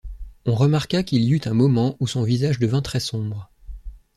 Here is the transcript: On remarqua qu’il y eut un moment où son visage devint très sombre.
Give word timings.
On 0.47 0.55
remarqua 0.55 1.03
qu’il 1.03 1.21
y 1.21 1.29
eut 1.31 1.41
un 1.45 1.53
moment 1.53 1.95
où 1.99 2.07
son 2.07 2.23
visage 2.23 2.57
devint 2.57 2.81
très 2.81 2.99
sombre. 2.99 3.51